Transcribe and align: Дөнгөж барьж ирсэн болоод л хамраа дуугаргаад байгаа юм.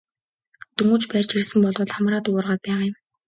Дөнгөж 0.77 1.03
барьж 1.11 1.29
ирсэн 1.37 1.59
болоод 1.65 1.89
л 1.91 1.95
хамраа 1.95 2.21
дуугаргаад 2.23 2.61
байгаа 2.63 2.85
юм. 2.89 2.95